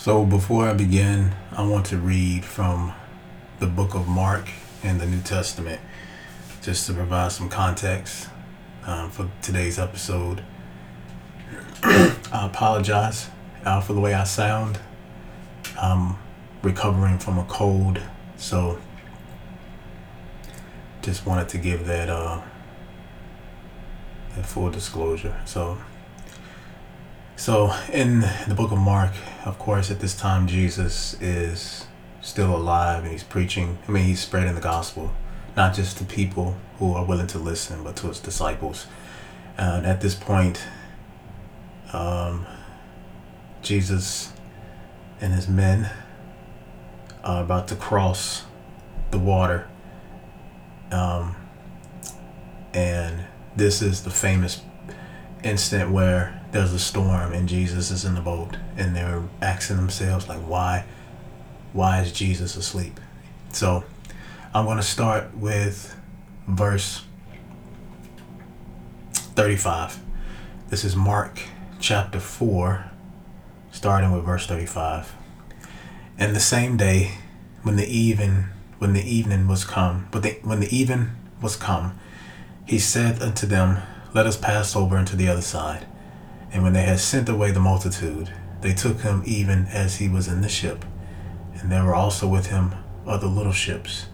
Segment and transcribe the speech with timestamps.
[0.00, 2.94] So before I begin, I want to read from
[3.58, 4.48] the book of Mark
[4.82, 5.78] in the New Testament,
[6.62, 8.30] just to provide some context
[8.86, 10.42] um, for today's episode.
[11.82, 13.28] I apologize
[13.66, 14.78] uh, for the way I sound.
[15.78, 16.16] I'm
[16.62, 18.00] recovering from a cold,
[18.38, 18.80] so
[21.02, 22.40] just wanted to give that uh,
[24.34, 25.38] that full disclosure.
[25.44, 25.76] So.
[27.40, 29.12] So, in the book of Mark,
[29.46, 31.86] of course, at this time, Jesus is
[32.20, 33.78] still alive and he's preaching.
[33.88, 35.10] I mean, he's spreading the gospel,
[35.56, 38.86] not just to people who are willing to listen, but to his disciples.
[39.56, 40.62] And at this point,
[41.94, 42.44] um,
[43.62, 44.34] Jesus
[45.22, 45.88] and his men
[47.24, 48.44] are about to cross
[49.12, 49.66] the water.
[50.92, 51.36] Um,
[52.74, 53.24] and
[53.56, 54.60] this is the famous
[55.42, 60.28] instant where there's a storm and Jesus is in the boat and they're asking themselves
[60.28, 60.84] like why
[61.72, 62.98] why is Jesus asleep?
[63.52, 63.84] So
[64.52, 65.96] I'm going to start with
[66.48, 67.04] verse
[69.12, 70.00] 35.
[70.68, 71.40] This is Mark
[71.78, 72.90] chapter 4
[73.70, 75.14] starting with verse 35.
[76.18, 77.12] And the same day
[77.62, 81.98] when the even when the evening was come, but the, when the even was come,
[82.66, 83.82] he said unto them,
[84.14, 85.86] Let us pass over into the other side.
[86.52, 90.28] And when they had sent away the multitude, they took him even as he was
[90.28, 90.84] in the ship.
[91.54, 92.74] And there were also with him
[93.06, 94.06] other little ships.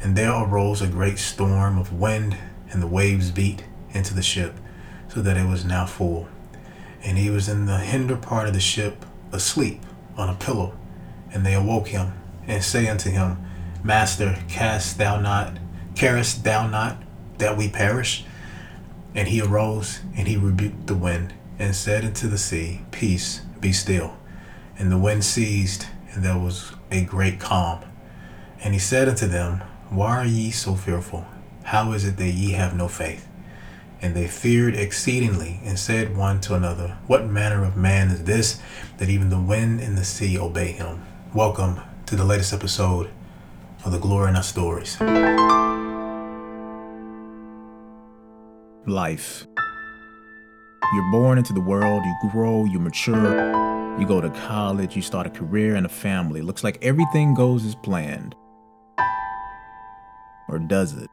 [0.00, 2.36] And there arose a great storm of wind,
[2.70, 4.54] and the waves beat into the ship,
[5.08, 6.28] so that it was now full.
[7.02, 9.82] And he was in the hinder part of the ship, asleep
[10.16, 10.76] on a pillow.
[11.32, 12.12] And they awoke him,
[12.46, 13.38] and say unto him,
[13.84, 15.58] Master, cast thou not,
[15.94, 17.00] carest thou not
[17.38, 18.24] that we perish?
[19.14, 23.72] And he arose, and he rebuked the wind and said unto the sea, Peace, be
[23.72, 24.16] still.
[24.78, 27.80] And the wind ceased, and there was a great calm.
[28.62, 31.26] And he said unto them, Why are ye so fearful?
[31.64, 33.26] How is it that ye have no faith?
[34.02, 38.60] And they feared exceedingly, and said one to another, What manner of man is this,
[38.98, 41.06] that even the wind and the sea obey him?
[41.32, 43.10] Welcome to the latest episode
[43.84, 45.00] of the Glory in Our Stories.
[48.86, 49.46] Life.
[50.94, 55.26] You're born into the world, you grow, you mature, you go to college, you start
[55.26, 56.42] a career and a family.
[56.42, 58.36] Looks like everything goes as planned.
[60.48, 61.10] Or does it?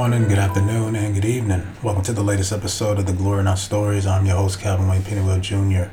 [0.00, 1.62] Morning, good afternoon, and good evening.
[1.82, 4.06] Welcome to the latest episode of the Glory in Our Stories.
[4.06, 5.90] I'm your host, Calvin Wayne Pennywell Jr.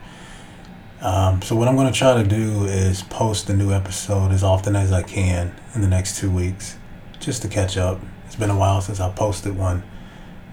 [1.01, 4.45] Um, so, what I'm going to try to do is post the new episode as
[4.45, 6.77] often as I can in the next two weeks,
[7.19, 7.99] just to catch up.
[8.25, 9.83] It's been a while since I posted one,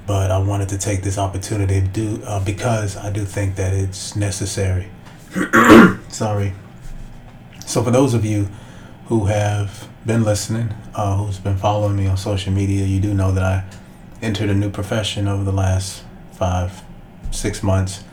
[0.04, 3.72] but I wanted to take this opportunity to do uh, because I do think that
[3.72, 4.88] it's necessary.
[6.08, 6.54] Sorry.
[7.66, 8.48] So, for those of you
[9.06, 13.32] who have been listening, uh, who's been following me on social media, you do know
[13.32, 13.64] that I
[14.20, 16.82] entered a new profession over the last five,
[17.30, 18.04] six months.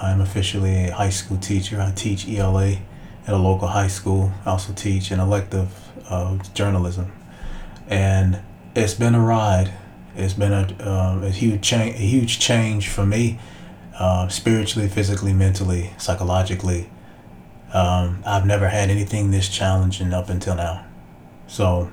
[0.00, 1.80] I'm officially a high school teacher.
[1.80, 2.76] I teach ELA
[3.26, 4.32] at a local high school.
[4.44, 5.72] I also teach an elective
[6.10, 7.10] of journalism,
[7.88, 8.40] and
[8.74, 9.72] it's been a ride.
[10.16, 13.38] It's been a, uh, a huge change, a huge change for me,
[13.98, 16.90] uh, spiritually, physically, mentally, psychologically.
[17.72, 20.84] Um, I've never had anything this challenging up until now.
[21.50, 21.90] So,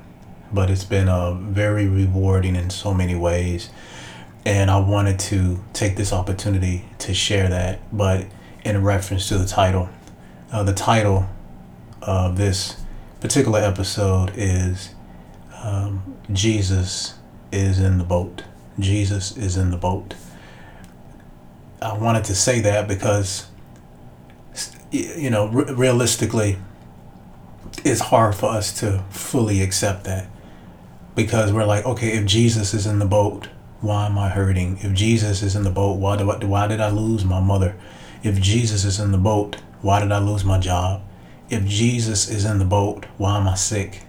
[0.54, 3.72] but it's been uh, very rewarding in so many ways.
[4.46, 8.28] And I wanted to take this opportunity to share that, but
[8.64, 9.90] in reference to the title.
[10.52, 11.28] Uh, the title
[12.04, 12.80] of this
[13.20, 14.94] particular episode is
[15.64, 17.16] um, Jesus
[17.52, 18.44] is in the boat.
[18.80, 20.14] Jesus is in the boat.
[21.82, 23.48] I wanted to say that because,
[24.92, 26.60] you know, realistically,
[27.86, 30.30] it's hard for us to fully accept that
[31.16, 33.48] because we're like, okay, if Jesus is in the boat,
[33.82, 34.78] why am I hurting?
[34.82, 37.76] If Jesus is in the boat, why do I, why did I lose my mother?
[38.24, 41.02] If Jesus is in the boat, why did I lose my job?
[41.50, 44.04] If Jesus is in the boat, why am I sick?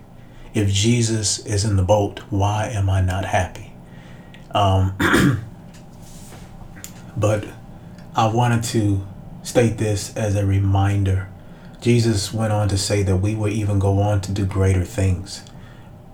[0.54, 3.72] If Jesus is in the boat, why am I not happy?
[4.52, 4.94] Um,
[7.16, 7.46] but
[8.16, 9.06] I wanted to
[9.42, 11.28] state this as a reminder.
[11.80, 15.44] Jesus went on to say that we will even go on to do greater things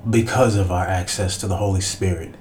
[0.08, 2.34] because of our access to the Holy Spirit.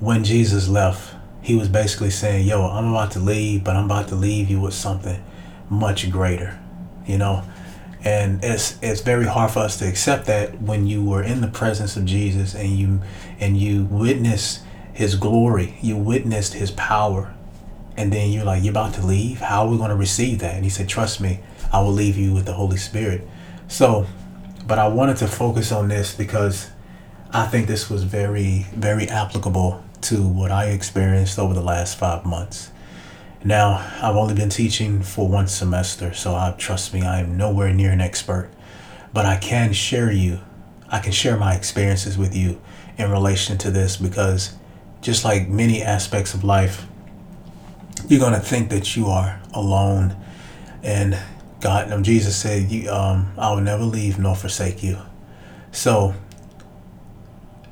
[0.00, 4.08] When Jesus left, he was basically saying, Yo, I'm about to leave, but I'm about
[4.08, 5.22] to leave you with something
[5.68, 6.58] much greater,
[7.06, 7.44] you know?
[8.02, 11.48] And it's it's very hard for us to accept that when you were in the
[11.48, 13.02] presence of Jesus and you
[13.38, 14.62] and you witnessed
[14.92, 17.34] his glory, you witnessed his power,
[17.96, 19.40] and then you're like, You're about to leave?
[19.40, 20.54] How are we going to receive that?
[20.54, 21.40] And he said, Trust me,
[21.72, 23.26] I will leave you with the Holy Spirit.
[23.68, 24.06] So
[24.70, 26.70] but I wanted to focus on this because
[27.32, 32.24] I think this was very, very applicable to what I experienced over the last five
[32.24, 32.70] months.
[33.42, 37.72] Now, I've only been teaching for one semester, so I, trust me, I am nowhere
[37.72, 38.50] near an expert.
[39.12, 40.38] But I can share you,
[40.88, 42.60] I can share my experiences with you
[42.96, 44.54] in relation to this because
[45.00, 46.86] just like many aspects of life,
[48.06, 50.16] you're going to think that you are alone
[50.84, 51.18] and
[51.60, 54.98] God, um, Jesus said, "You, um, I will never leave nor forsake you."
[55.72, 56.14] So,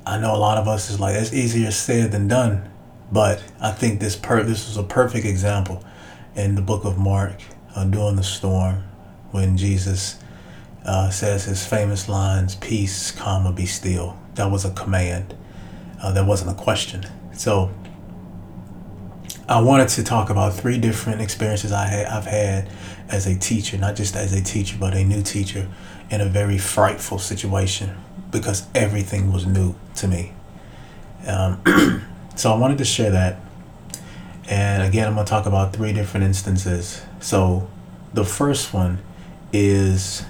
[0.05, 2.69] I know a lot of us is like it's easier said than done,
[3.11, 5.83] but I think this per this was a perfect example
[6.35, 7.41] in the book of Mark
[7.75, 8.83] uh, during the storm
[9.31, 10.19] when Jesus
[10.85, 15.35] uh, says his famous lines, "Peace, comma, be still." That was a command.
[16.01, 17.05] Uh, that wasn't a question.
[17.33, 17.71] So.
[19.47, 22.69] I wanted to talk about three different experiences I had, I've had
[23.09, 25.67] as a teacher, not just as a teacher, but a new teacher
[26.09, 27.95] in a very frightful situation
[28.31, 30.33] because everything was new to me.
[31.27, 31.61] Um,
[32.35, 33.39] so I wanted to share that.
[34.49, 37.03] And again, I'm going to talk about three different instances.
[37.19, 37.69] So
[38.13, 38.99] the first one
[39.53, 40.23] is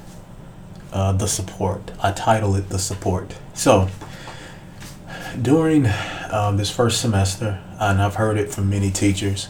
[0.91, 1.91] uh, the support.
[2.01, 3.35] I title it The Support.
[3.53, 3.89] So
[5.41, 5.87] during
[6.31, 9.47] um, this first semester, and I've heard it from many teachers,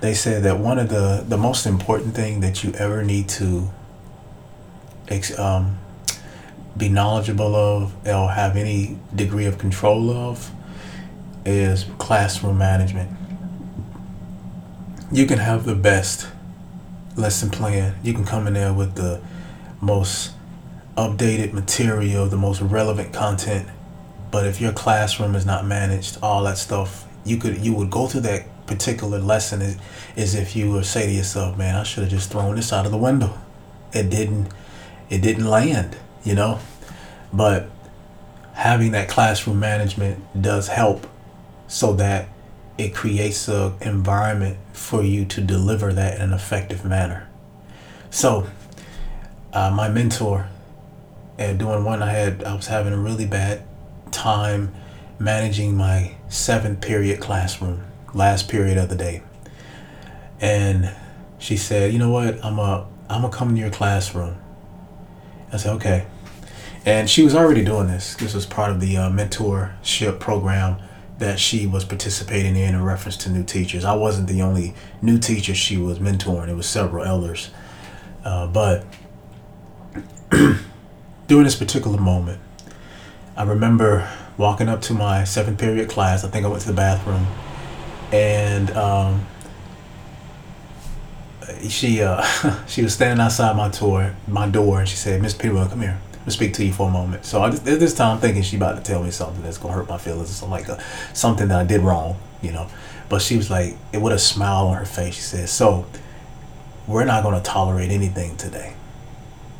[0.00, 3.70] they said that one of the the most important thing that you ever need to
[5.38, 5.78] um,
[6.76, 10.50] be knowledgeable of or have any degree of control of
[11.44, 13.10] is classroom management.
[15.10, 16.28] You can have the best
[17.16, 17.96] lesson plan.
[18.02, 19.20] You can come in there with the
[19.80, 20.32] most
[20.96, 23.68] updated material, the most relevant content.
[24.30, 28.06] But if your classroom is not managed, all that stuff, you could you would go
[28.06, 29.76] through that particular lesson is,
[30.14, 32.84] is if you would say to yourself, man, I should have just thrown this out
[32.86, 33.36] of the window.
[33.92, 34.52] It didn't
[35.10, 36.60] it didn't land, you know?
[37.32, 37.70] But
[38.52, 41.06] having that classroom management does help
[41.66, 42.28] so that
[42.76, 47.28] it creates a environment for you to deliver that in an effective manner.
[48.10, 48.46] So,
[49.52, 50.48] uh, my mentor,
[51.38, 53.62] and doing one, I had I was having a really bad
[54.10, 54.74] time
[55.18, 57.82] managing my seventh period classroom
[58.14, 59.22] last period of the day.
[60.40, 60.90] And
[61.38, 62.44] she said, "You know what?
[62.44, 64.36] I'm a I'm gonna come to your classroom."
[65.52, 66.06] I said, "Okay."
[66.84, 68.14] And she was already doing this.
[68.14, 70.76] This was part of the uh, mentorship program
[71.18, 73.84] that she was participating in in reference to new teachers.
[73.84, 76.48] I wasn't the only new teacher she was mentoring.
[76.48, 77.50] It was several elders.
[78.24, 78.86] Uh, but
[80.30, 82.40] during this particular moment,
[83.36, 86.24] I remember walking up to my seventh period class.
[86.24, 87.26] I think I went to the bathroom
[88.12, 89.26] and um,
[91.68, 92.22] she uh,
[92.66, 96.00] she was standing outside my tour, my door, and she said, "Miss Pennywell, come here.
[96.12, 98.42] Let me speak to you for a moment." So I, at this time, I'm thinking
[98.42, 100.82] she about to tell me something that's gonna hurt my feelings, something like a,
[101.14, 102.68] something that I did wrong, you know.
[103.08, 105.14] But she was like, it with a smile on her face.
[105.14, 105.86] She said, "So,
[106.86, 108.74] we're not gonna tolerate anything today.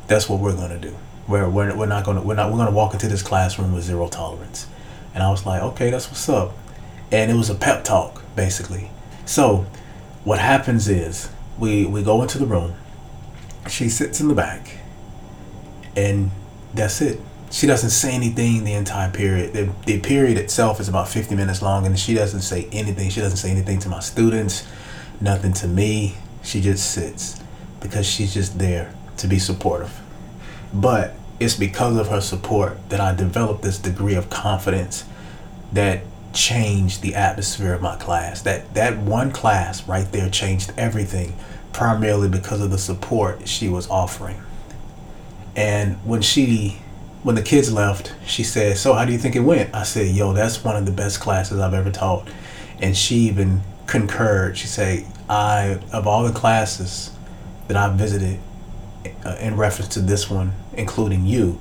[0.07, 0.95] That's what we're gonna do.
[1.27, 4.07] We're we're, we're not gonna we're not we're gonna walk into this classroom with zero
[4.07, 4.67] tolerance."
[5.13, 6.53] And I was like, "Okay, that's what's up."
[7.11, 8.89] And it was a pep talk basically.
[9.25, 9.65] So,
[10.23, 11.29] what happens is
[11.59, 12.73] we we go into the room.
[13.67, 14.77] She sits in the back,
[15.95, 16.31] and
[16.73, 17.19] that's it.
[17.51, 19.53] She doesn't say anything the entire period.
[19.53, 23.09] The, the period itself is about 50 minutes long, and she doesn't say anything.
[23.09, 24.65] She doesn't say anything to my students,
[25.19, 26.15] nothing to me.
[26.41, 27.41] She just sits
[27.81, 29.99] because she's just there to be supportive.
[30.73, 35.03] But it's because of her support that I developed this degree of confidence
[35.73, 38.41] that changed the atmosphere of my class.
[38.41, 41.35] That that one class right there changed everything,
[41.73, 44.41] primarily because of the support she was offering.
[45.55, 46.77] And when she
[47.23, 50.07] when the kids left, she said, "So how do you think it went?" I said,
[50.07, 52.27] "Yo, that's one of the best classes I've ever taught."
[52.81, 54.57] And she even concurred.
[54.57, 57.11] She said, "I of all the classes
[57.67, 58.39] that I visited
[59.25, 61.59] uh, in reference to this one, including you,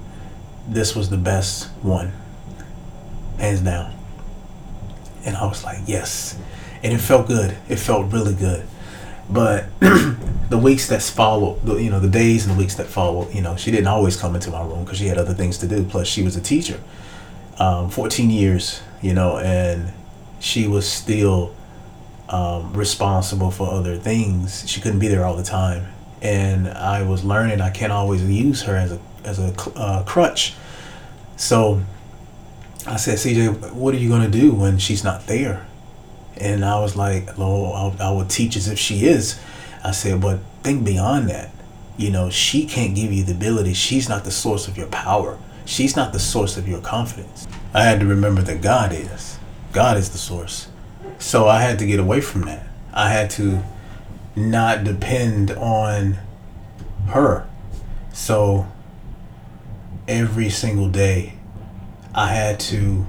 [0.68, 2.12] this was the best one,
[3.38, 3.97] hands down.
[5.24, 6.38] And I was like, yes.
[6.82, 7.56] And it felt good.
[7.68, 8.66] It felt really good.
[9.30, 13.34] But the weeks that followed, the, you know, the days and the weeks that followed,
[13.34, 15.68] you know, she didn't always come into my room because she had other things to
[15.68, 15.84] do.
[15.84, 16.80] Plus, she was a teacher,
[17.58, 19.92] um, 14 years, you know, and
[20.40, 21.54] she was still
[22.28, 24.68] um, responsible for other things.
[24.68, 25.86] She couldn't be there all the time,
[26.22, 30.54] and I was learning I can't always use her as a as a uh, crutch.
[31.36, 31.82] So
[32.88, 35.66] I said, CJ, what are you gonna do when she's not there?
[36.38, 39.38] And I was like, Lord, I will teach as if she is.
[39.84, 41.50] I said, but think beyond that.
[41.96, 43.74] You know, she can't give you the ability.
[43.74, 45.38] She's not the source of your power.
[45.64, 47.46] She's not the source of your confidence.
[47.74, 49.38] I had to remember that God is.
[49.72, 50.68] God is the source.
[51.18, 52.66] So I had to get away from that.
[52.94, 53.62] I had to
[54.34, 56.18] not depend on
[57.08, 57.46] her.
[58.12, 58.66] So
[60.06, 61.37] every single day,
[62.14, 63.06] I had to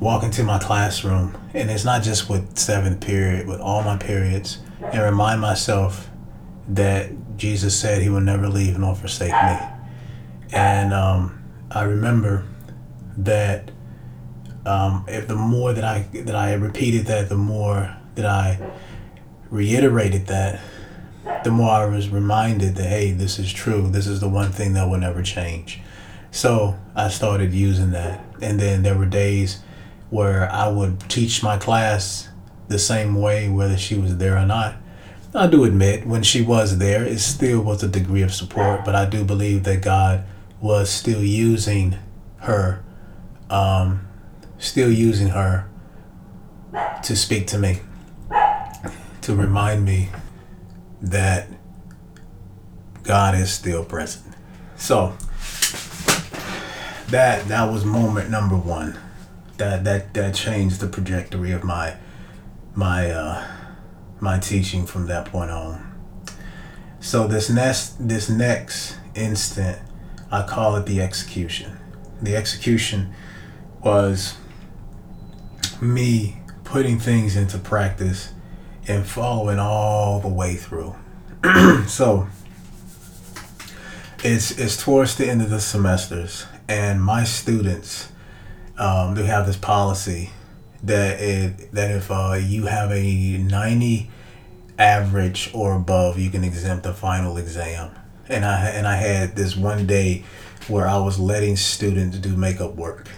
[0.00, 4.58] walk into my classroom, and it's not just with seventh period, but all my periods,
[4.80, 6.08] and remind myself
[6.68, 9.58] that Jesus said He would never leave nor forsake me.
[10.52, 12.46] And um, I remember
[13.18, 13.70] that
[14.66, 18.58] um, if the more that I that I repeated that, the more that I
[19.50, 20.60] reiterated that,
[21.44, 23.88] the more I was reminded that hey, this is true.
[23.88, 25.80] This is the one thing that will never change.
[26.30, 29.62] So I started using that, and then there were days
[30.10, 32.28] where I would teach my class
[32.68, 34.76] the same way, whether she was there or not.
[35.34, 38.94] I do admit when she was there, it still was a degree of support, but
[38.94, 40.24] I do believe that God
[40.60, 41.96] was still using
[42.38, 42.82] her
[43.50, 44.06] um,
[44.58, 45.68] still using her
[47.02, 47.80] to speak to me,
[49.22, 50.10] to remind me
[51.02, 51.48] that
[53.02, 54.34] God is still present.
[54.76, 55.16] So
[57.10, 58.98] that that was moment number one.
[59.56, 61.96] That that that changed the trajectory of my
[62.74, 63.46] my uh,
[64.20, 65.86] my teaching from that point on.
[67.00, 69.78] So this next this next instant,
[70.30, 71.76] I call it the execution.
[72.22, 73.12] The execution
[73.82, 74.36] was
[75.80, 78.32] me putting things into practice
[78.86, 80.94] and following all the way through.
[81.86, 82.28] so
[84.22, 88.10] it's it's towards the end of the semesters, and my students
[88.78, 90.30] um, they have this policy
[90.82, 94.10] that it that if uh, you have a ninety
[94.78, 97.90] average or above, you can exempt the final exam.
[98.28, 100.24] And I and I had this one day
[100.68, 103.08] where I was letting students do makeup work.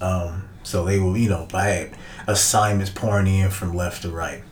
[0.00, 4.42] Um, so they will, you know, had assignments pouring in from left to right.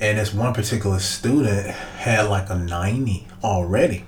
[0.00, 4.04] And this one particular student had like a 90 already.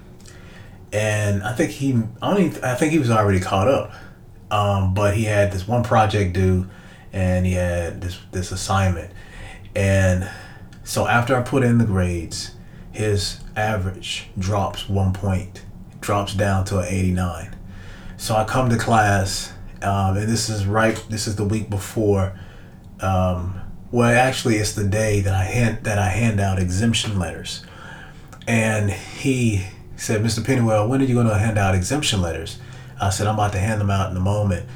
[0.97, 3.93] And I think he, I don't even, I think he was already caught up.
[4.51, 6.71] Um, but he had this one project due
[7.13, 9.13] and he had this, this assignment.
[9.75, 10.27] And
[10.85, 12.53] so after I put in the grades,
[12.93, 15.67] his average drops one point,
[16.01, 17.55] drops down to an 89.
[18.17, 20.97] So I come to class um, and this is right.
[21.11, 22.39] This is the week before.
[23.01, 23.61] Um,
[23.91, 27.63] well, actually, it's the day that I hand that I hand out exemption letters,
[28.47, 30.45] and he said, "Mr.
[30.45, 32.59] Pennywell, when are you going to hand out exemption letters?"
[33.01, 34.67] I said, "I'm about to hand them out in a moment."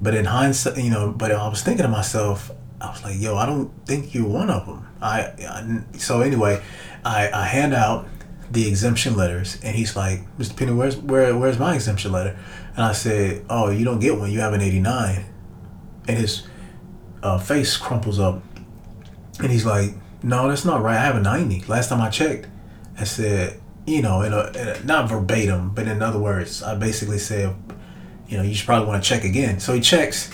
[0.00, 3.36] But in hindsight, you know, but I was thinking to myself, I was like, "Yo,
[3.36, 6.62] I don't think you're one of them." I, I so anyway,
[7.04, 8.06] I, I hand out
[8.50, 10.56] the exemption letters, and he's like, "Mr.
[10.56, 12.38] Penny, where's where where's my exemption letter?"
[12.76, 14.30] And I said, "Oh, you don't get one.
[14.30, 15.24] You have an 89."
[16.08, 16.46] And his
[17.22, 18.42] uh, face crumples up,
[19.40, 20.96] and he's like, "No, that's not right.
[20.96, 21.64] I have a 90.
[21.66, 22.48] Last time I checked."
[22.98, 26.74] I said, you know, in a, in a not verbatim, but in other words, I
[26.74, 27.54] basically said,
[28.28, 29.60] you know, you should probably want to check again.
[29.60, 30.30] So he checks,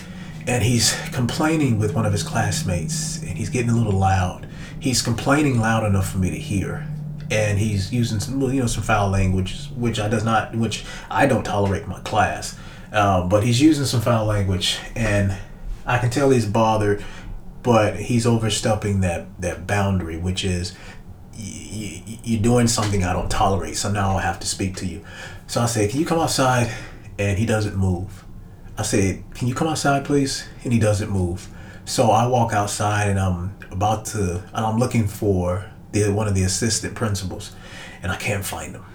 [0.47, 4.47] and he's complaining with one of his classmates, and he's getting a little loud.
[4.79, 6.87] He's complaining loud enough for me to hear
[7.31, 11.25] and he's using some you know some foul language, which I does not, which I
[11.25, 12.57] don't tolerate in my class.
[12.91, 15.35] Uh, but he's using some foul language, and
[15.85, 17.03] I can tell he's bothered,
[17.63, 20.75] but he's overstepping that that boundary, which is
[21.35, 23.75] you're doing something I don't tolerate.
[23.77, 25.03] So now I'll have to speak to you.
[25.47, 26.71] So I say, can you come outside?
[27.19, 28.23] And he doesn't move.
[28.77, 30.47] I said, can you come outside, please?
[30.63, 31.47] And he doesn't move.
[31.85, 36.33] So I walk outside, and I'm about to, and I'm looking for the one of
[36.33, 37.51] the assistant principals,
[38.01, 38.85] and I can't find him.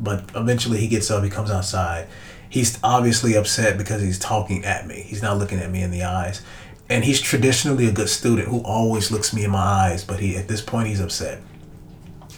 [0.00, 2.08] But eventually he gets up, he comes outside.
[2.48, 5.02] He's obviously upset because he's talking at me.
[5.06, 6.42] He's not looking at me in the eyes.
[6.88, 10.36] And he's traditionally a good student who always looks me in my eyes, but he
[10.36, 11.40] at this point he's upset.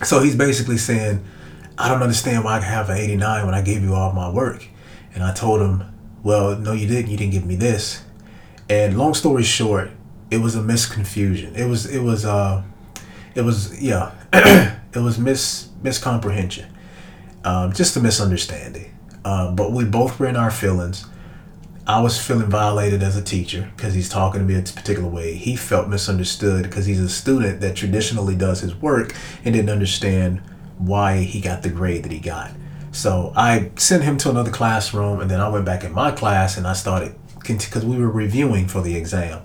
[0.03, 1.25] So he's basically saying,
[1.79, 4.67] I don't understand why I have an 89 when I gave you all my work.
[5.15, 5.85] And I told him,
[6.23, 7.11] well, no, you didn't.
[7.11, 8.03] You didn't give me this.
[8.69, 9.91] And long story short,
[10.31, 11.57] it was a misconfusion.
[11.57, 12.63] It was it was uh
[13.35, 16.67] it was yeah it was mis miscomprehension.
[17.45, 18.95] Um, just a misunderstanding.
[19.25, 21.07] Um, but we both were in our feelings.
[21.87, 25.35] I was feeling violated as a teacher because he's talking to me a particular way.
[25.35, 29.15] He felt misunderstood because he's a student that traditionally does his work
[29.45, 30.41] and didn't understand
[30.79, 32.53] why he got the grade that he got.
[32.93, 36.57] So I sent him to another classroom and then I went back in my class
[36.57, 39.43] and I started because we were reviewing for the exam.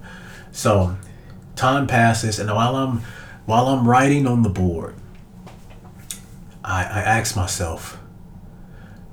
[0.53, 0.95] So
[1.57, 3.01] time passes and while I'm
[3.45, 4.95] while I'm writing on the board,
[6.63, 7.98] I, I asked myself,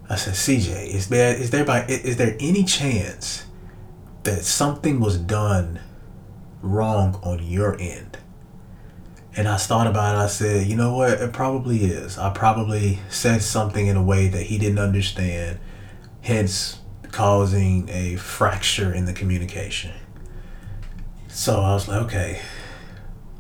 [0.09, 3.47] I said, CJ, is there is there by is there any chance
[4.23, 5.81] that something was done
[6.63, 8.19] wrong on your end?
[9.37, 10.19] And I thought about it.
[10.19, 11.21] I said, you know what?
[11.21, 12.17] It probably is.
[12.17, 15.59] I probably said something in a way that he didn't understand,
[16.23, 16.81] hence
[17.13, 19.93] causing a fracture in the communication.
[21.29, 22.41] So I was like, okay,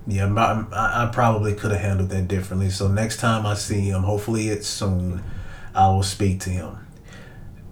[0.06, 2.68] yeah, I, I probably could have handled that differently.
[2.68, 5.22] So next time I see him, hopefully it's soon
[5.76, 6.86] I will speak to him.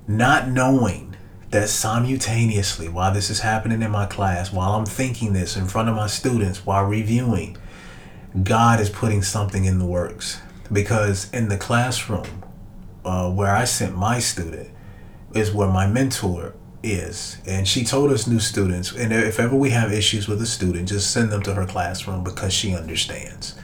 [0.07, 1.17] Not knowing
[1.51, 5.89] that simultaneously, while this is happening in my class, while I'm thinking this in front
[5.89, 7.57] of my students, while reviewing,
[8.43, 10.41] God is putting something in the works.
[10.73, 12.43] Because in the classroom
[13.05, 14.71] uh, where I sent my student
[15.35, 17.39] is where my mentor is.
[17.47, 20.89] And she told us new students, and if ever we have issues with a student,
[20.89, 23.55] just send them to her classroom because she understands.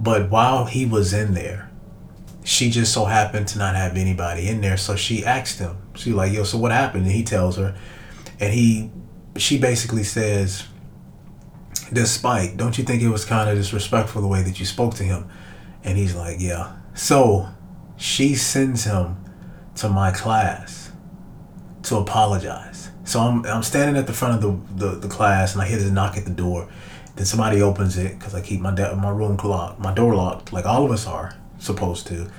[0.00, 1.67] But while he was in there,
[2.48, 4.78] she just so happened to not have anybody in there.
[4.78, 7.04] So she asked him, she like, yo, so what happened?
[7.04, 7.76] And he tells her,
[8.40, 8.90] and he,
[9.36, 10.64] she basically says,
[11.92, 15.04] despite, don't you think it was kind of disrespectful the way that you spoke to
[15.04, 15.28] him?
[15.84, 16.74] And he's like, yeah.
[16.94, 17.50] So
[17.98, 19.22] she sends him
[19.74, 20.90] to my class
[21.82, 22.88] to apologize.
[23.04, 25.76] So I'm, I'm standing at the front of the, the, the class and I hear
[25.76, 26.70] this knock at the door.
[27.14, 30.50] Then somebody opens it because I keep my, de- my room locked, my door locked,
[30.50, 32.30] like all of us are supposed to.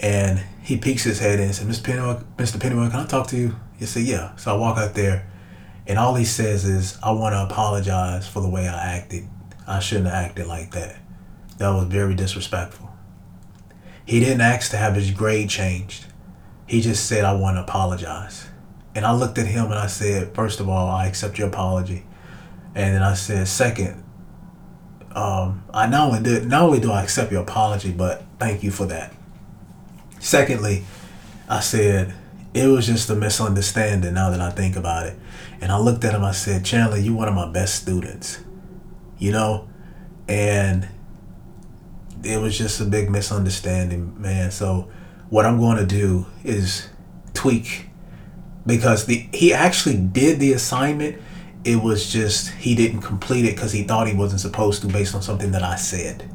[0.00, 1.84] And he peeks his head in and says, Mr.
[1.84, 2.60] Pennywell, Mr.
[2.60, 3.56] Pennywell, can I talk to you?
[3.78, 4.34] He said, Yeah.
[4.36, 5.26] So I walk out there
[5.86, 9.28] and all he says is, I want to apologize for the way I acted.
[9.66, 10.96] I shouldn't have acted like that.
[11.58, 12.90] That was very disrespectful.
[14.04, 16.06] He didn't ask to have his grade changed.
[16.66, 18.46] He just said, I want to apologize.
[18.94, 22.04] And I looked at him and I said, First of all, I accept your apology.
[22.74, 24.02] And then I said, Second,
[25.12, 28.70] um, I not only did not only do I accept your apology, but thank you
[28.70, 29.12] for that.
[30.18, 30.84] Secondly,
[31.48, 32.14] I said
[32.54, 34.14] it was just a misunderstanding.
[34.14, 35.18] Now that I think about it,
[35.60, 38.40] and I looked at him, I said, Chandler, you're one of my best students,
[39.18, 39.68] you know,
[40.28, 40.88] and
[42.22, 44.50] it was just a big misunderstanding, man.
[44.50, 44.90] So
[45.30, 46.88] what I'm going to do is
[47.34, 47.88] tweak
[48.66, 51.20] because the he actually did the assignment
[51.64, 55.14] it was just he didn't complete it because he thought he wasn't supposed to based
[55.14, 56.30] on something that I said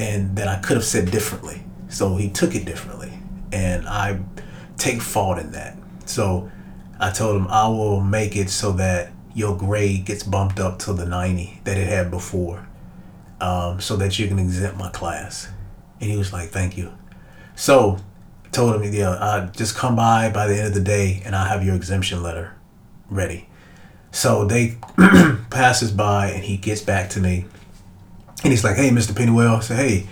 [0.00, 1.62] and that I could have said differently.
[1.88, 3.12] So he took it differently.
[3.52, 4.20] And I
[4.78, 5.76] take fault in that.
[6.06, 6.50] So
[6.98, 10.94] I told him I will make it so that your grade gets bumped up to
[10.94, 12.66] the 90 that it had before
[13.40, 15.48] um, so that you can exempt my class.
[16.00, 16.92] And he was like, thank you.
[17.54, 17.98] So
[18.52, 21.46] told him, yeah, uh, just come by by the end of the day and I'll
[21.46, 22.56] have your exemption letter
[23.10, 23.48] ready.
[24.12, 24.78] So they
[25.50, 27.44] passes by and he gets back to me
[28.42, 29.14] and he's like, Hey, Mr.
[29.14, 29.56] Pennywell.
[29.56, 30.06] I say, Hey.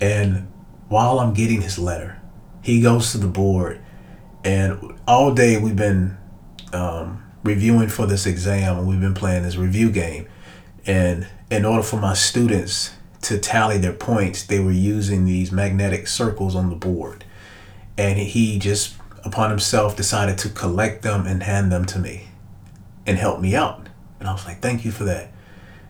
[0.00, 0.48] And
[0.88, 2.20] while I'm getting his letter,
[2.62, 3.80] he goes to the board
[4.46, 6.16] and all day we've been
[6.72, 10.28] um, reviewing for this exam and we've been playing this review game.
[10.86, 16.06] And in order for my students to tally their points, they were using these magnetic
[16.06, 17.24] circles on the board.
[17.98, 22.28] And he just, upon himself, decided to collect them and hand them to me
[23.04, 23.88] and help me out.
[24.20, 25.32] And I was like, thank you for that.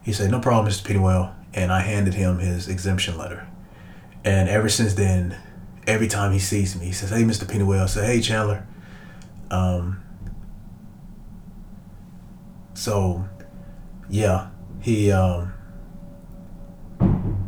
[0.03, 0.83] He said, no problem, Mr.
[0.83, 1.36] Pennywell.
[1.57, 3.49] And I handed him his exemption letter.
[4.25, 5.37] And ever since then,
[5.87, 7.49] every time he sees me, he says, hey, Mr.
[7.49, 7.83] Pennywell.
[7.83, 8.65] I say, hey, Chandler.
[9.51, 10.03] Um,
[12.75, 13.29] so,
[14.09, 15.53] yeah, he, um,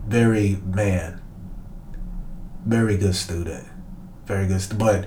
[0.06, 1.20] very, man,
[2.64, 3.66] very good student.
[4.24, 4.60] Very good.
[4.60, 5.06] St- but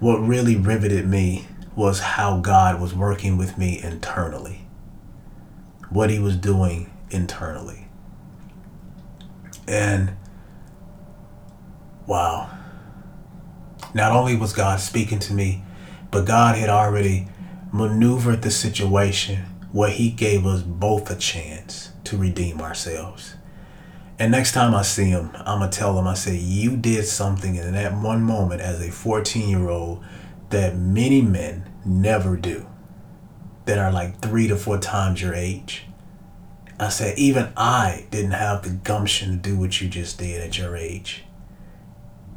[0.00, 4.66] what really riveted me was how God was working with me internally,
[5.90, 7.87] what He was doing internally.
[9.68, 10.16] And
[12.06, 12.50] wow,
[13.94, 15.62] not only was God speaking to me,
[16.10, 17.28] but God had already
[17.70, 23.34] maneuvered the situation where He gave us both a chance to redeem ourselves.
[24.18, 27.04] And next time I see him, I'm going to tell him, I say, You did
[27.04, 30.02] something in that one moment as a 14 year old
[30.50, 32.66] that many men never do
[33.66, 35.87] that are like three to four times your age.
[36.80, 40.56] I said, even I didn't have the gumption to do what you just did at
[40.56, 41.24] your age.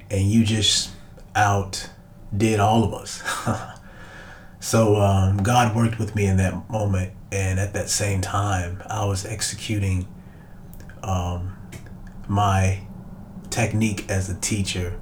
[0.09, 0.91] And you just
[1.35, 1.89] out
[2.35, 3.21] did all of us.
[4.59, 7.13] so um, God worked with me in that moment.
[7.31, 10.07] And at that same time, I was executing
[11.03, 11.55] um,
[12.27, 12.81] my
[13.49, 14.99] technique as a teacher.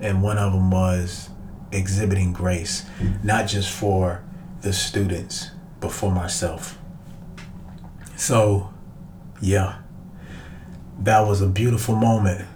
[0.00, 1.30] And one of them was
[1.72, 2.84] exhibiting grace,
[3.22, 4.24] not just for
[4.62, 6.78] the students, but for myself.
[8.16, 8.72] So,
[9.40, 9.78] yeah,
[11.00, 12.46] that was a beautiful moment.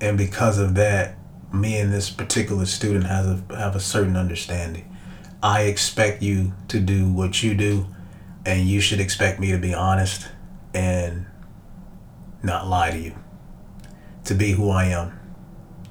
[0.00, 1.16] And because of that,
[1.52, 4.94] me and this particular student has a, have a certain understanding.
[5.42, 7.86] I expect you to do what you do,
[8.44, 10.28] and you should expect me to be honest
[10.74, 11.26] and
[12.42, 13.14] not lie to you,
[14.24, 15.18] to be who I am,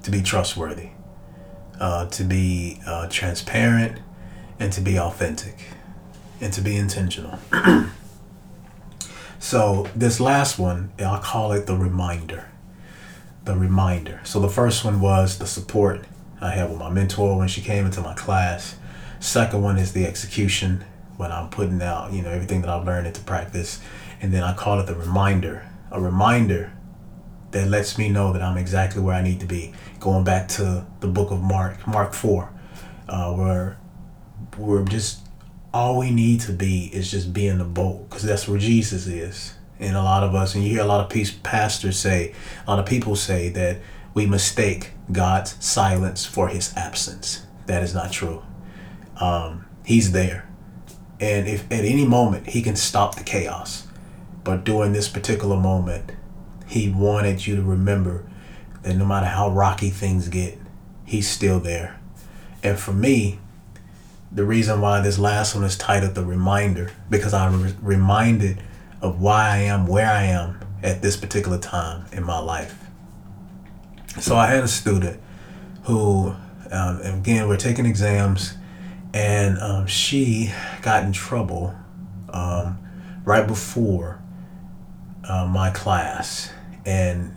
[0.02, 0.90] to be trustworthy,
[1.80, 4.00] uh, to be uh, transparent,
[4.58, 5.68] and to be authentic
[6.40, 7.38] and to be intentional.
[9.38, 12.48] so this last one, I'll call it the reminder.
[13.44, 14.20] The reminder.
[14.24, 16.04] So the first one was the support
[16.40, 18.76] I had with my mentor when she came into my class.
[19.20, 20.84] Second one is the execution
[21.16, 23.80] when I'm putting out, you know, everything that I've learned into practice.
[24.20, 25.66] And then I call it the reminder.
[25.90, 26.72] A reminder
[27.52, 29.72] that lets me know that I'm exactly where I need to be.
[30.00, 32.52] Going back to the book of Mark, Mark 4,
[33.08, 33.78] uh, where
[34.58, 35.25] we're just
[35.76, 39.06] all we need to be is just be in the boat because that's where Jesus
[39.06, 39.52] is.
[39.78, 42.32] And a lot of us, and you hear a lot of peace pastors say,
[42.66, 43.76] a lot of people say that
[44.14, 47.44] we mistake God's silence for his absence.
[47.66, 48.42] That is not true.
[49.20, 50.48] Um, he's there.
[51.20, 53.86] And if at any moment he can stop the chaos,
[54.44, 56.12] but during this particular moment,
[56.66, 58.24] he wanted you to remember
[58.80, 60.58] that no matter how rocky things get,
[61.04, 62.00] he's still there.
[62.62, 63.40] And for me,
[64.32, 68.62] the reason why this last one is titled The Reminder, because I'm re- reminded
[69.00, 72.78] of why I am where I am at this particular time in my life.
[74.20, 75.20] So I had a student
[75.84, 76.34] who,
[76.70, 78.54] um, again, we're taking exams,
[79.12, 81.74] and um, she got in trouble
[82.30, 82.78] um,
[83.24, 84.22] right before
[85.24, 86.50] uh, my class.
[86.84, 87.35] And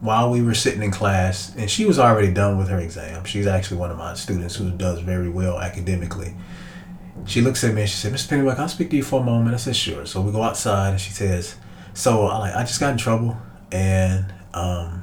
[0.00, 3.24] while we were sitting in class, and she was already done with her exam.
[3.24, 6.34] She's actually one of my students who does very well academically.
[7.24, 8.28] She looks at me and she said, Mr.
[8.28, 9.54] Pennywell, I'll speak to you for a moment?
[9.54, 10.06] I said, sure.
[10.06, 11.56] So we go outside and she says,
[11.94, 13.36] so I like I just got in trouble
[13.72, 15.02] and um,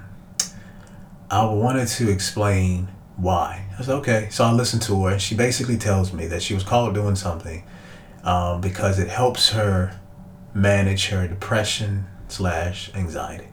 [1.29, 3.65] I wanted to explain why.
[3.77, 4.27] I said, okay.
[4.29, 5.11] So I listened to her.
[5.13, 7.63] And she basically tells me that she was called doing something
[8.23, 9.99] um, because it helps her
[10.53, 13.47] manage her depression slash anxiety.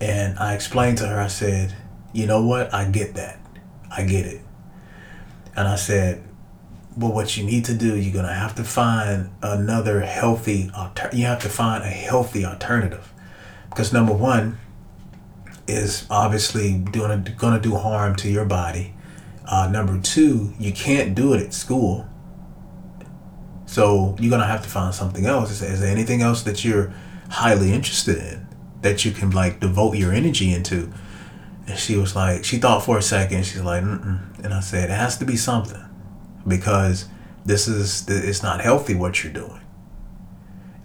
[0.00, 1.74] And I explained to her, I said,
[2.12, 2.72] you know what?
[2.74, 3.40] I get that.
[3.90, 4.40] I get it.
[5.56, 6.22] And I said,
[6.96, 11.10] but what you need to do, you're going to have to find another healthy, alter-
[11.12, 13.12] you have to find a healthy alternative.
[13.68, 14.58] Because number one
[15.66, 18.94] is obviously doing going to do harm to your body.
[19.46, 22.08] Uh, number two, you can't do it at school.
[23.66, 25.50] So you're going to have to find something else.
[25.50, 26.92] Is, is there anything else that you're
[27.28, 28.45] highly interested in?
[28.82, 30.92] That you can like devote your energy into.
[31.66, 33.44] And she was like, she thought for a second.
[33.44, 34.44] She's like, Mm-mm.
[34.44, 35.82] and I said, it has to be something
[36.46, 37.08] because
[37.44, 39.60] this is it's not healthy what you're doing.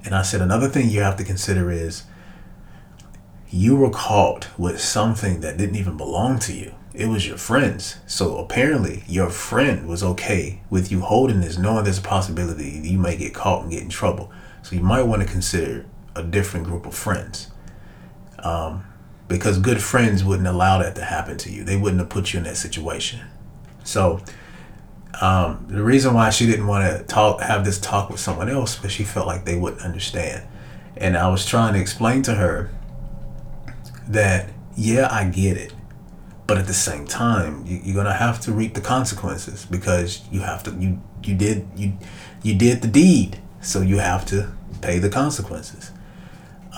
[0.04, 2.04] And I said another thing you have to consider is
[3.50, 6.74] you were caught with something that didn't even belong to you.
[6.94, 7.98] It was your friends.
[8.08, 12.98] So apparently your friend was okay with you holding this, knowing there's a possibility you
[12.98, 14.32] may get caught and get in trouble.
[14.64, 17.51] So you might want to consider a different group of friends
[18.44, 18.86] um,
[19.28, 21.64] because good friends wouldn't allow that to happen to you.
[21.64, 23.22] They wouldn't have put you in that situation.
[23.84, 24.22] So
[25.20, 28.76] um, the reason why she didn't want to talk, have this talk with someone else,
[28.76, 30.48] because she felt like they wouldn't understand.
[30.98, 32.72] And I was trying to explain to her
[34.08, 35.74] that yeah, I get it,
[36.48, 40.42] but at the same time, you, you're gonna have to reap the consequences because you
[40.42, 40.72] have to.
[40.72, 41.94] You you did you
[42.42, 44.52] you did the deed, so you have to
[44.82, 45.92] pay the consequences.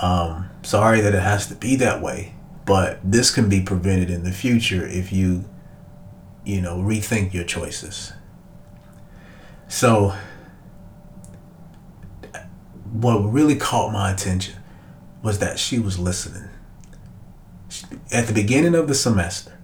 [0.01, 2.33] Um, sorry that it has to be that way,
[2.65, 5.45] but this can be prevented in the future if you,
[6.45, 8.13] you know, rethink your choices.
[9.67, 10.13] So,
[12.91, 14.55] what really caught my attention
[15.21, 16.49] was that she was listening.
[18.11, 19.57] At the beginning of the semester,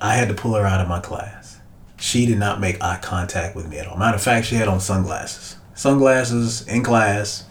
[0.00, 1.58] I had to pull her out of my class.
[1.96, 3.96] She did not make eye contact with me at all.
[3.96, 5.56] Matter of fact, she had on sunglasses.
[5.74, 7.44] Sunglasses in class,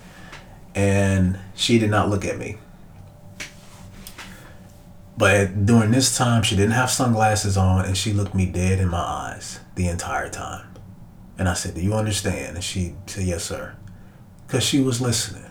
[0.76, 2.58] and she did not look at me.
[5.22, 8.88] But during this time, she didn't have sunglasses on and she looked me dead in
[8.88, 10.66] my eyes the entire time.
[11.38, 12.56] And I said, Do you understand?
[12.56, 13.76] And she said, Yes, sir.
[14.48, 15.46] Because she was listening.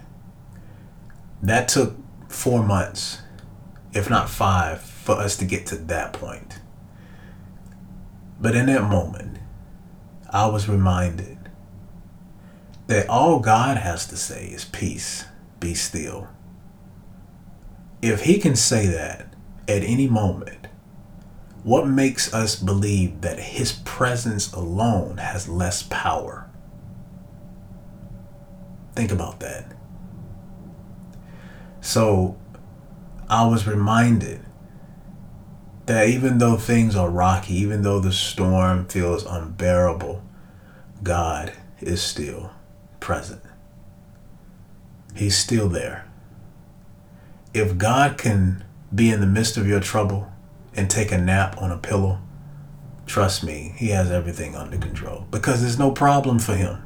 [1.40, 1.94] That took
[2.28, 3.22] four months,
[3.92, 6.58] if not five, for us to get to that point.
[8.40, 9.38] But in that moment,
[10.30, 11.38] I was reminded
[12.88, 15.26] that all God has to say is peace,
[15.60, 16.26] be still.
[18.02, 19.29] If He can say that
[19.70, 20.66] at any moment,
[21.62, 26.50] what makes us believe that His presence alone has less power?
[28.94, 29.72] Think about that.
[31.80, 32.36] So
[33.28, 34.40] I was reminded
[35.86, 40.22] that even though things are rocky, even though the storm feels unbearable,
[41.02, 42.50] God is still
[42.98, 43.42] present.
[45.14, 46.06] He's still there.
[47.54, 50.30] If God can be in the midst of your trouble
[50.74, 52.20] and take a nap on a pillow,
[53.06, 56.82] trust me, He has everything under control because there's no problem for Him.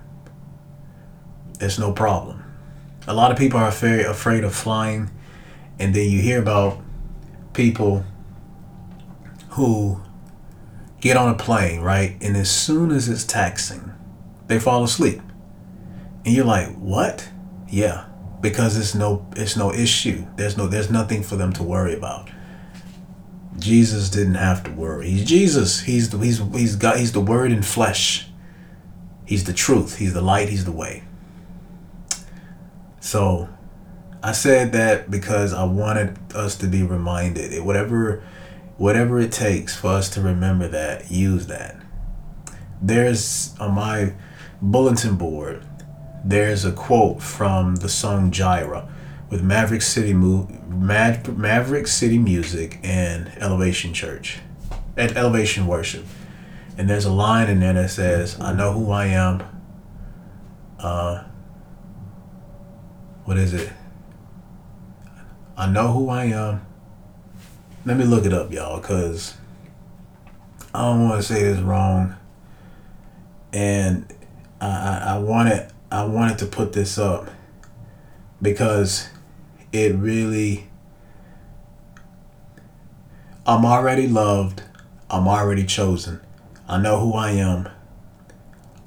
[1.58, 2.42] There's no problem.
[3.06, 5.10] A lot of people are very afraid of flying,
[5.78, 6.80] and then you hear about
[7.52, 8.04] people
[9.50, 10.00] who
[11.00, 12.16] get on a plane, right?
[12.22, 13.92] And as soon as it's taxing,
[14.46, 15.20] they fall asleep.
[16.24, 17.28] And you're like, "What?"
[17.68, 18.06] Yeah,
[18.44, 20.26] because it's no it's no issue.
[20.36, 22.28] There's no there's nothing for them to worry about.
[23.58, 25.08] Jesus didn't have to worry.
[25.08, 25.80] He's Jesus.
[25.80, 28.28] He's the, he's he's got he's the word in flesh.
[29.24, 29.96] He's the truth.
[29.96, 30.50] He's the light.
[30.50, 31.04] He's the way.
[33.00, 33.48] So
[34.22, 37.64] I said that because I wanted us to be reminded.
[37.64, 38.22] Whatever
[38.76, 41.80] whatever it takes for us to remember that, use that.
[42.82, 44.12] There's on my
[44.60, 45.64] bulletin board,
[46.24, 48.88] there's a quote from the song Jireh
[49.28, 54.38] with Maverick City Mo- Maverick City Music and Elevation Church,
[54.96, 56.04] at Elevation Worship.
[56.78, 59.42] And there's a line in there that says, I know who I am.
[60.78, 61.24] Uh,
[63.24, 63.70] what is it?
[65.56, 66.66] I know who I am.
[67.84, 69.34] Let me look it up, y'all, because
[70.74, 72.16] I don't want to say this wrong.
[73.52, 74.12] And
[74.60, 77.30] I, I, I wanted I wanted to put this up
[78.42, 79.08] because
[79.72, 80.68] it really
[83.46, 84.62] I'm already loved.
[85.08, 86.20] I'm already chosen.
[86.66, 87.68] I know who I am.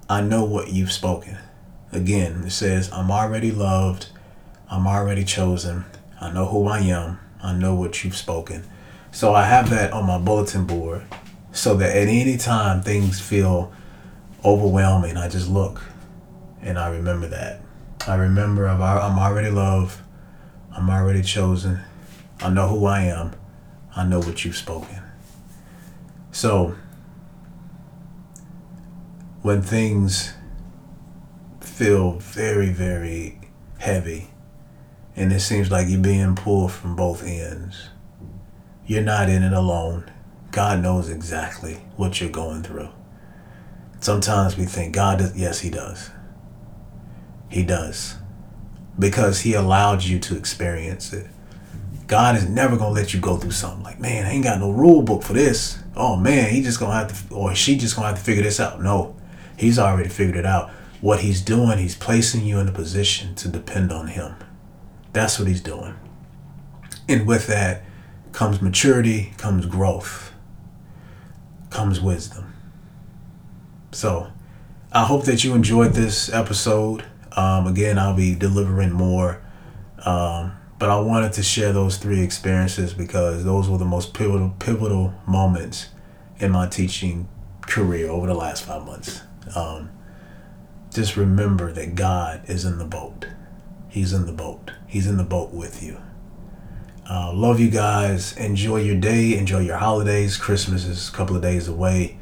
[0.10, 1.38] I know what you've spoken.
[1.94, 4.08] Again, it says, I'm already loved.
[4.70, 5.86] I'm already chosen.
[6.20, 7.20] I know who I am.
[7.42, 8.66] I know what you've spoken.
[9.12, 11.04] So I have that on my bulletin board
[11.54, 13.72] so that at any time things feel
[14.44, 15.82] overwhelming, I just look
[16.68, 17.62] and I remember that.
[18.06, 20.00] I remember I'm already loved.
[20.76, 21.80] I'm already chosen.
[22.42, 23.32] I know who I am.
[23.96, 25.02] I know what you've spoken.
[26.32, 26.76] So,
[29.42, 30.34] when things
[31.62, 33.40] feel very, very
[33.80, 34.30] heavy,
[35.16, 37.90] and it seems like you're being pulled from both ends,
[38.86, 40.12] you're not in it alone.
[40.52, 42.90] God knows exactly what you're going through.
[44.02, 46.12] Sometimes we think God does, yes, He does.
[47.50, 48.16] He does.
[48.98, 51.28] Because He allowed you to experience it.
[52.08, 54.72] God is never gonna let you go through something like, man, I ain't got no
[54.72, 55.78] rule book for this.
[55.96, 58.62] Oh man, he just gonna have to, or she just gonna have to figure this
[58.62, 58.82] out.
[58.82, 59.16] No,
[59.58, 60.70] he's already figured it out.
[61.02, 64.36] What he's doing, he's placing you in a position to depend on him.
[65.12, 65.96] That's what he's doing.
[67.10, 67.84] And with that
[68.32, 70.32] comes maturity, comes growth,
[71.70, 72.54] comes wisdom.
[73.92, 74.32] So
[74.94, 77.04] I hope that you enjoyed this episode.
[77.38, 79.42] Um, again, I'll be delivering more.
[80.04, 84.54] Um, but I wanted to share those three experiences because those were the most pivotal
[84.60, 85.90] pivotal moments
[86.40, 87.28] in my teaching
[87.62, 89.22] career over the last five months.
[89.56, 89.90] Um,
[90.94, 93.28] just remember that God is in the boat.
[93.90, 94.72] He's in the boat.
[94.86, 96.00] He's in the boat with you.
[97.10, 98.36] Uh, love you guys.
[98.38, 99.38] Enjoy your day.
[99.38, 100.38] Enjoy your holidays.
[100.38, 102.18] Christmas is a couple of days away.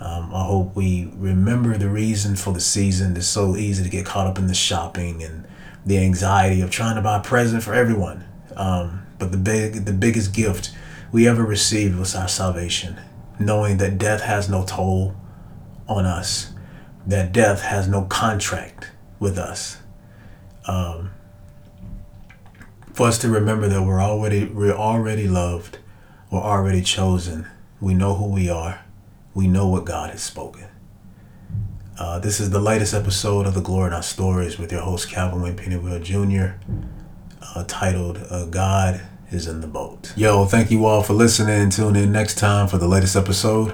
[0.00, 3.16] Um, I hope we remember the reason for the season.
[3.16, 5.46] It's so easy to get caught up in the shopping and
[5.86, 8.24] the anxiety of trying to buy a present for everyone.
[8.56, 10.74] Um, but the big, the biggest gift
[11.12, 13.00] we ever received was our salvation,
[13.38, 15.14] knowing that death has no toll
[15.88, 16.52] on us,
[17.06, 19.78] that death has no contract with us.
[20.66, 21.10] Um,
[22.92, 25.78] for us to remember that we're already we're already loved,
[26.30, 27.46] we're already chosen.
[27.80, 28.83] We know who we are.
[29.34, 30.66] We know what God has spoken.
[31.98, 35.08] Uh, this is the latest episode of the Glory in Our Stories with your host,
[35.10, 36.54] Calvin Wayne Pennywell Jr.,
[37.42, 40.12] uh, titled uh, God is in the Boat.
[40.16, 41.70] Yo, thank you all for listening.
[41.70, 43.72] Tune in next time for the latest episode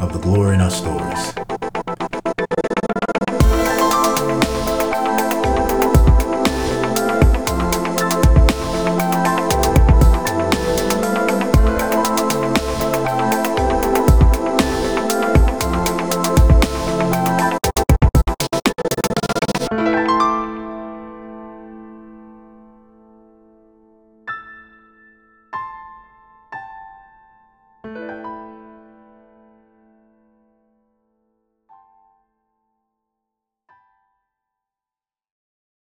[0.00, 1.59] of the Glory in Our Stories.